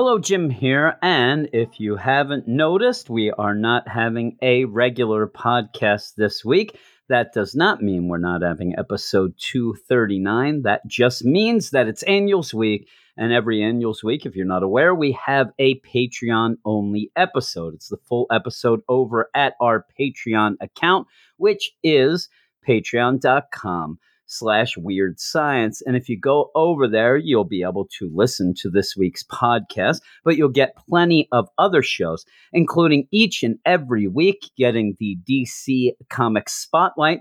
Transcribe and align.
Hello, 0.00 0.16
Jim 0.20 0.48
here. 0.48 0.96
And 1.02 1.48
if 1.52 1.80
you 1.80 1.96
haven't 1.96 2.46
noticed, 2.46 3.10
we 3.10 3.32
are 3.32 3.56
not 3.56 3.88
having 3.88 4.36
a 4.40 4.64
regular 4.64 5.26
podcast 5.26 6.14
this 6.14 6.44
week. 6.44 6.78
That 7.08 7.32
does 7.32 7.56
not 7.56 7.82
mean 7.82 8.06
we're 8.06 8.18
not 8.18 8.42
having 8.42 8.78
episode 8.78 9.34
239. 9.38 10.62
That 10.62 10.86
just 10.86 11.24
means 11.24 11.70
that 11.70 11.88
it's 11.88 12.04
Annuals 12.04 12.54
Week. 12.54 12.88
And 13.16 13.32
every 13.32 13.60
Annuals 13.60 14.04
Week, 14.04 14.24
if 14.24 14.36
you're 14.36 14.46
not 14.46 14.62
aware, 14.62 14.94
we 14.94 15.18
have 15.26 15.50
a 15.58 15.80
Patreon 15.80 16.58
only 16.64 17.10
episode. 17.16 17.74
It's 17.74 17.88
the 17.88 17.96
full 17.96 18.28
episode 18.30 18.82
over 18.88 19.28
at 19.34 19.54
our 19.60 19.84
Patreon 19.98 20.58
account, 20.60 21.08
which 21.38 21.72
is 21.82 22.28
patreon.com 22.64 23.98
slash 24.28 24.76
weird 24.76 25.18
science. 25.18 25.82
And 25.84 25.96
if 25.96 26.08
you 26.08 26.18
go 26.18 26.50
over 26.54 26.86
there, 26.86 27.16
you'll 27.16 27.44
be 27.44 27.62
able 27.62 27.88
to 27.98 28.10
listen 28.14 28.54
to 28.58 28.70
this 28.70 28.96
week's 28.96 29.24
podcast, 29.24 30.00
but 30.24 30.36
you'll 30.36 30.48
get 30.48 30.76
plenty 30.88 31.28
of 31.32 31.48
other 31.58 31.82
shows, 31.82 32.24
including 32.52 33.08
each 33.10 33.42
and 33.42 33.58
every 33.64 34.06
week 34.06 34.50
getting 34.56 34.94
the 35.00 35.18
DC 35.28 35.92
Comics 36.08 36.54
Spotlight. 36.54 37.20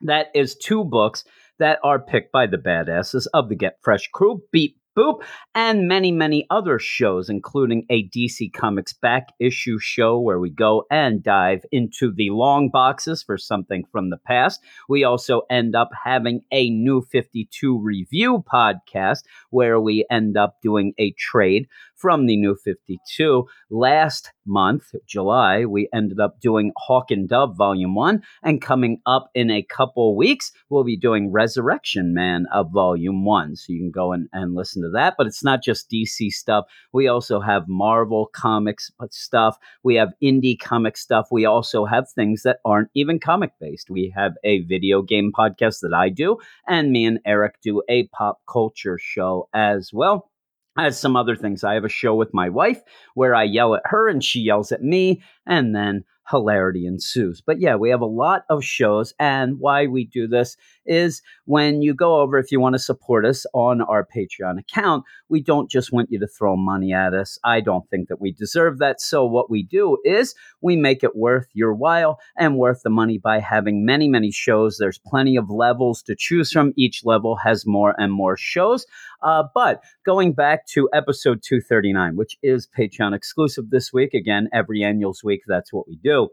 That 0.00 0.28
is 0.34 0.56
two 0.56 0.84
books 0.84 1.24
that 1.58 1.78
are 1.82 2.00
picked 2.00 2.32
by 2.32 2.46
the 2.46 2.58
badasses 2.58 3.26
of 3.32 3.48
the 3.48 3.54
Get 3.54 3.78
Fresh 3.82 4.08
crew. 4.12 4.42
Beat 4.52 4.76
Boop, 4.96 5.20
and 5.54 5.88
many, 5.88 6.10
many 6.10 6.46
other 6.48 6.78
shows, 6.78 7.28
including 7.28 7.84
a 7.90 8.08
DC 8.08 8.52
Comics 8.54 8.94
back 8.94 9.28
issue 9.38 9.78
show 9.78 10.18
where 10.18 10.38
we 10.40 10.48
go 10.48 10.84
and 10.90 11.22
dive 11.22 11.64
into 11.70 12.10
the 12.10 12.30
long 12.30 12.70
boxes 12.70 13.22
for 13.22 13.36
something 13.36 13.84
from 13.92 14.08
the 14.08 14.16
past. 14.16 14.62
We 14.88 15.04
also 15.04 15.42
end 15.50 15.76
up 15.76 15.90
having 16.04 16.40
a 16.50 16.70
new 16.70 17.02
52 17.02 17.78
review 17.78 18.42
podcast 18.50 19.24
where 19.50 19.78
we 19.78 20.06
end 20.10 20.38
up 20.38 20.56
doing 20.62 20.94
a 20.98 21.12
trade 21.12 21.66
from 21.96 22.26
the 22.26 22.36
new 22.36 22.54
52. 22.54 23.46
Last 23.70 24.32
month, 24.46 24.94
July, 25.06 25.64
we 25.64 25.88
ended 25.92 26.20
up 26.20 26.40
doing 26.40 26.72
Hawk 26.76 27.10
and 27.10 27.28
Dove 27.28 27.56
Volume 27.56 27.94
1. 27.94 28.22
And 28.42 28.62
coming 28.62 29.00
up 29.06 29.30
in 29.34 29.50
a 29.50 29.62
couple 29.62 30.16
weeks, 30.16 30.52
we'll 30.68 30.84
be 30.84 30.96
doing 30.96 31.32
Resurrection 31.32 32.14
Man 32.14 32.46
of 32.52 32.70
Volume 32.70 33.24
1. 33.24 33.56
So 33.56 33.72
you 33.72 33.80
can 33.80 33.90
go 33.90 34.12
and, 34.12 34.28
and 34.32 34.54
listen 34.54 34.82
to 34.82 34.90
that. 34.90 35.14
But 35.18 35.26
it's 35.26 35.42
not 35.42 35.62
just 35.62 35.90
DC 35.90 36.30
stuff. 36.30 36.66
We 36.92 37.08
also 37.08 37.40
have 37.40 37.68
Marvel 37.68 38.30
comics 38.32 38.90
stuff. 39.10 39.58
We 39.82 39.94
have 39.96 40.12
indie 40.22 40.58
comic 40.58 40.96
stuff. 40.96 41.28
We 41.30 41.44
also 41.44 41.84
have 41.84 42.10
things 42.10 42.42
that 42.42 42.58
aren't 42.64 42.90
even 42.94 43.18
comic 43.18 43.52
based. 43.60 43.90
We 43.90 44.12
have 44.14 44.34
a 44.44 44.60
video 44.62 45.02
game 45.02 45.32
podcast 45.36 45.80
that 45.80 45.94
I 45.94 46.08
do, 46.08 46.38
and 46.68 46.92
me 46.92 47.06
and 47.06 47.18
Eric 47.24 47.56
do 47.62 47.82
a 47.88 48.06
pop 48.08 48.40
culture 48.46 48.98
show 48.98 49.48
as 49.54 49.92
well 49.92 50.30
as 50.76 50.98
some 50.98 51.16
other 51.16 51.36
things. 51.36 51.64
I 51.64 51.74
have 51.74 51.84
a 51.84 51.88
show 51.88 52.14
with 52.14 52.34
my 52.34 52.48
wife 52.48 52.82
where 53.14 53.34
I 53.34 53.44
yell 53.44 53.74
at 53.74 53.82
her 53.86 54.08
and 54.08 54.22
she 54.22 54.40
yells 54.40 54.72
at 54.72 54.82
me, 54.82 55.22
and 55.46 55.74
then 55.74 56.04
hilarity 56.30 56.86
ensues. 56.86 57.40
But 57.40 57.60
yeah, 57.60 57.76
we 57.76 57.90
have 57.90 58.00
a 58.00 58.06
lot 58.06 58.44
of 58.50 58.64
shows, 58.64 59.14
and 59.18 59.60
why 59.60 59.86
we 59.86 60.04
do 60.04 60.26
this 60.26 60.56
is 60.86 61.22
when 61.44 61.82
you 61.82 61.94
go 61.94 62.20
over, 62.20 62.38
if 62.38 62.50
you 62.50 62.60
want 62.60 62.74
to 62.74 62.78
support 62.78 63.24
us 63.24 63.46
on 63.54 63.80
our 63.82 64.06
Patreon 64.06 64.58
account, 64.58 65.04
we 65.28 65.40
don't 65.40 65.70
just 65.70 65.92
want 65.92 66.10
you 66.10 66.18
to 66.18 66.26
throw 66.26 66.56
money 66.56 66.92
at 66.92 67.14
us. 67.14 67.38
I 67.44 67.60
don't 67.60 67.88
think 67.90 68.08
that 68.08 68.20
we 68.20 68.32
deserve 68.32 68.78
that. 68.78 69.00
So, 69.00 69.24
what 69.24 69.50
we 69.50 69.62
do 69.62 69.98
is 70.04 70.34
we 70.60 70.76
make 70.76 71.02
it 71.02 71.16
worth 71.16 71.48
your 71.54 71.74
while 71.74 72.18
and 72.36 72.56
worth 72.56 72.82
the 72.82 72.90
money 72.90 73.18
by 73.18 73.40
having 73.40 73.84
many, 73.84 74.08
many 74.08 74.30
shows. 74.30 74.78
There's 74.78 75.00
plenty 75.06 75.36
of 75.36 75.50
levels 75.50 76.02
to 76.04 76.14
choose 76.16 76.50
from. 76.50 76.72
Each 76.76 77.04
level 77.04 77.36
has 77.36 77.66
more 77.66 77.94
and 77.98 78.12
more 78.12 78.36
shows. 78.36 78.86
Uh, 79.22 79.44
but 79.54 79.82
going 80.04 80.32
back 80.32 80.66
to 80.68 80.88
episode 80.92 81.42
239, 81.42 82.16
which 82.16 82.36
is 82.42 82.68
Patreon 82.76 83.14
exclusive 83.14 83.70
this 83.70 83.92
week, 83.92 84.14
again, 84.14 84.48
every 84.52 84.82
annuals 84.82 85.24
week, 85.24 85.42
that's 85.46 85.72
what 85.72 85.88
we 85.88 85.96
do. 85.96 86.28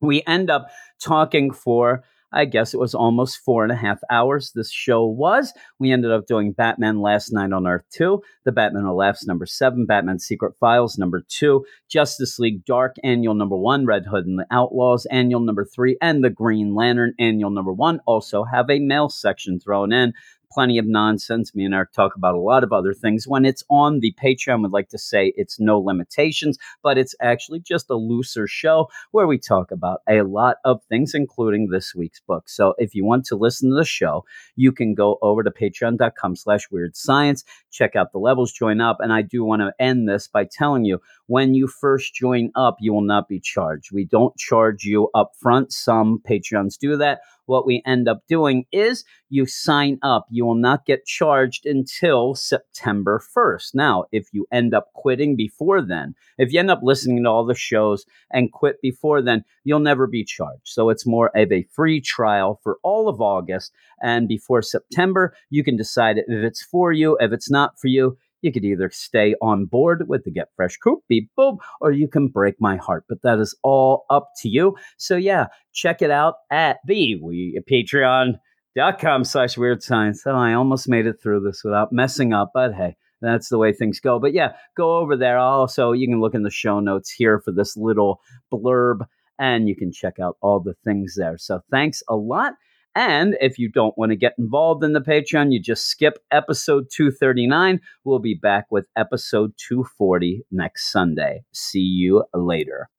We 0.00 0.22
end 0.26 0.50
up 0.50 0.68
talking 1.00 1.52
for 1.52 2.02
I 2.32 2.44
guess 2.46 2.72
it 2.72 2.80
was 2.80 2.94
almost 2.94 3.44
four 3.44 3.62
and 3.62 3.72
a 3.72 3.76
half 3.76 4.00
hours. 4.10 4.52
This 4.54 4.70
show 4.70 5.04
was. 5.04 5.52
We 5.78 5.92
ended 5.92 6.10
up 6.10 6.26
doing 6.26 6.52
Batman 6.52 7.00
Last 7.00 7.32
Knight 7.32 7.52
on 7.52 7.66
Earth 7.66 7.84
2, 7.92 8.22
The 8.44 8.52
Batman 8.52 8.84
Who 8.84 8.92
Laughs 8.92 9.26
number 9.26 9.46
7, 9.46 9.86
Batman 9.86 10.18
Secret 10.18 10.54
Files 10.58 10.98
number 10.98 11.22
2, 11.28 11.64
Justice 11.88 12.38
League 12.38 12.64
Dark 12.64 12.96
Annual 13.04 13.34
number 13.34 13.56
1, 13.56 13.86
Red 13.86 14.06
Hood 14.06 14.26
and 14.26 14.38
the 14.38 14.46
Outlaws 14.50 15.06
Annual 15.06 15.40
number 15.40 15.64
3, 15.64 15.98
and 16.00 16.24
The 16.24 16.30
Green 16.30 16.74
Lantern 16.74 17.14
Annual 17.18 17.50
number 17.50 17.72
1 17.72 18.00
also 18.06 18.44
have 18.44 18.70
a 18.70 18.78
mail 18.78 19.08
section 19.08 19.60
thrown 19.60 19.92
in 19.92 20.12
plenty 20.52 20.78
of 20.78 20.86
nonsense. 20.86 21.54
Me 21.54 21.64
and 21.64 21.74
Eric 21.74 21.92
talk 21.92 22.14
about 22.16 22.34
a 22.34 22.40
lot 22.40 22.64
of 22.64 22.72
other 22.72 22.92
things. 22.92 23.26
When 23.26 23.44
it's 23.44 23.64
on 23.70 24.00
the 24.00 24.14
Patreon, 24.22 24.62
we'd 24.62 24.72
like 24.72 24.88
to 24.90 24.98
say 24.98 25.32
it's 25.36 25.58
no 25.58 25.78
limitations, 25.78 26.58
but 26.82 26.98
it's 26.98 27.14
actually 27.20 27.60
just 27.60 27.90
a 27.90 27.94
looser 27.96 28.46
show 28.46 28.88
where 29.12 29.26
we 29.26 29.38
talk 29.38 29.70
about 29.70 30.00
a 30.08 30.22
lot 30.22 30.56
of 30.64 30.82
things, 30.84 31.14
including 31.14 31.68
this 31.68 31.94
week's 31.94 32.20
book. 32.20 32.48
So 32.48 32.74
if 32.78 32.94
you 32.94 33.04
want 33.04 33.24
to 33.26 33.36
listen 33.36 33.70
to 33.70 33.76
the 33.76 33.84
show, 33.84 34.24
you 34.56 34.72
can 34.72 34.94
go 34.94 35.18
over 35.22 35.42
to 35.42 35.50
patreon.com 35.50 36.36
slash 36.36 36.70
weird 36.70 36.96
science, 36.96 37.44
check 37.70 37.96
out 37.96 38.12
the 38.12 38.18
levels, 38.18 38.52
join 38.52 38.80
up. 38.80 38.98
And 39.00 39.12
I 39.12 39.22
do 39.22 39.44
want 39.44 39.62
to 39.62 39.72
end 39.78 40.08
this 40.08 40.28
by 40.28 40.44
telling 40.44 40.84
you 40.84 41.00
when 41.32 41.54
you 41.54 41.66
first 41.66 42.12
join 42.12 42.50
up, 42.54 42.76
you 42.78 42.92
will 42.92 43.00
not 43.00 43.26
be 43.26 43.40
charged. 43.40 43.90
We 43.90 44.04
don't 44.04 44.36
charge 44.36 44.84
you 44.84 45.08
up 45.14 45.30
front. 45.40 45.72
Some 45.72 46.20
Patreons 46.28 46.76
do 46.78 46.94
that 46.98 47.20
what 47.46 47.66
we 47.66 47.82
end 47.86 48.08
up 48.08 48.22
doing 48.28 48.64
is 48.72 49.04
you 49.28 49.46
sign 49.46 49.98
up. 50.02 50.26
You 50.30 50.44
will 50.44 50.54
not 50.54 50.86
get 50.86 51.04
charged 51.04 51.66
until 51.66 52.34
September 52.34 53.20
1st. 53.36 53.74
Now, 53.74 54.04
if 54.12 54.28
you 54.32 54.46
end 54.52 54.74
up 54.74 54.92
quitting 54.94 55.36
before 55.36 55.82
then, 55.82 56.14
if 56.38 56.52
you 56.52 56.60
end 56.60 56.70
up 56.70 56.80
listening 56.82 57.22
to 57.24 57.30
all 57.30 57.44
the 57.44 57.54
shows 57.54 58.04
and 58.30 58.52
quit 58.52 58.80
before 58.80 59.22
then, 59.22 59.44
you'll 59.64 59.80
never 59.80 60.06
be 60.06 60.24
charged. 60.24 60.66
So 60.66 60.88
it's 60.88 61.06
more 61.06 61.30
of 61.36 61.50
a 61.52 61.66
free 61.72 62.00
trial 62.00 62.60
for 62.62 62.78
all 62.82 63.08
of 63.08 63.20
August. 63.20 63.72
And 64.02 64.28
before 64.28 64.62
September, 64.62 65.34
you 65.50 65.64
can 65.64 65.76
decide 65.76 66.18
if 66.18 66.24
it's 66.28 66.62
for 66.62 66.92
you. 66.92 67.16
If 67.20 67.32
it's 67.32 67.50
not 67.50 67.78
for 67.78 67.88
you, 67.88 68.16
you 68.42 68.52
could 68.52 68.64
either 68.64 68.90
stay 68.90 69.34
on 69.40 69.64
board 69.64 70.08
with 70.08 70.24
the 70.24 70.30
Get 70.30 70.48
Fresh 70.54 70.76
Coop, 70.78 71.00
beep 71.08 71.30
boom, 71.36 71.58
or 71.80 71.92
you 71.92 72.08
can 72.08 72.28
break 72.28 72.56
my 72.60 72.76
heart. 72.76 73.04
But 73.08 73.22
that 73.22 73.38
is 73.38 73.56
all 73.62 74.04
up 74.10 74.30
to 74.42 74.48
you. 74.48 74.76
So 74.98 75.16
yeah, 75.16 75.46
check 75.72 76.02
it 76.02 76.10
out 76.10 76.34
at 76.50 76.78
the 76.86 77.16
we 77.22 77.60
patreon.com 77.70 79.24
slash 79.24 79.56
weird 79.56 79.82
science. 79.82 80.22
Oh, 80.26 80.34
I 80.34 80.54
almost 80.54 80.88
made 80.88 81.06
it 81.06 81.20
through 81.22 81.40
this 81.40 81.62
without 81.64 81.92
messing 81.92 82.32
up, 82.32 82.50
but 82.52 82.74
hey, 82.74 82.96
that's 83.20 83.48
the 83.48 83.58
way 83.58 83.72
things 83.72 84.00
go. 84.00 84.18
But 84.18 84.34
yeah, 84.34 84.52
go 84.76 84.98
over 84.98 85.16
there. 85.16 85.38
Also, 85.38 85.92
you 85.92 86.08
can 86.08 86.20
look 86.20 86.34
in 86.34 86.42
the 86.42 86.50
show 86.50 86.80
notes 86.80 87.10
here 87.10 87.40
for 87.40 87.52
this 87.52 87.76
little 87.76 88.20
blurb 88.52 89.06
and 89.38 89.68
you 89.68 89.76
can 89.76 89.92
check 89.92 90.18
out 90.20 90.36
all 90.40 90.60
the 90.60 90.74
things 90.84 91.14
there. 91.16 91.38
So 91.38 91.60
thanks 91.70 92.02
a 92.08 92.16
lot. 92.16 92.54
And 92.94 93.36
if 93.40 93.58
you 93.58 93.70
don't 93.70 93.96
want 93.96 94.10
to 94.10 94.16
get 94.16 94.34
involved 94.38 94.84
in 94.84 94.92
the 94.92 95.00
Patreon, 95.00 95.52
you 95.52 95.60
just 95.60 95.86
skip 95.86 96.18
episode 96.30 96.88
239. 96.94 97.80
We'll 98.04 98.18
be 98.18 98.34
back 98.34 98.66
with 98.70 98.86
episode 98.96 99.52
240 99.56 100.42
next 100.50 100.92
Sunday. 100.92 101.42
See 101.52 101.80
you 101.80 102.24
later. 102.34 102.88